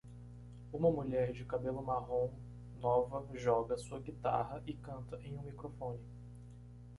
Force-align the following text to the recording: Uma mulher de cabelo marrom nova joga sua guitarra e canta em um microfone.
Uma 0.73 0.89
mulher 0.89 1.31
de 1.31 1.45
cabelo 1.45 1.83
marrom 1.83 2.31
nova 2.81 3.23
joga 3.37 3.77
sua 3.77 3.99
guitarra 3.99 4.59
e 4.65 4.73
canta 4.73 5.21
em 5.21 5.37
um 5.37 5.43
microfone. 5.43 6.01